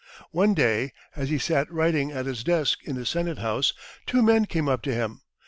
One 0.31 0.55
day, 0.55 0.93
as 1.15 1.29
he 1.29 1.37
sat 1.37 1.71
writing 1.71 2.11
at 2.11 2.25
his 2.25 2.43
desk 2.43 2.79
in 2.85 2.95
the 2.95 3.05
Senate 3.05 3.37
House, 3.37 3.71
two 4.07 4.23
men 4.23 4.45
came 4.47 4.67
up 4.67 4.81
to 4.81 4.91
him. 4.91 5.21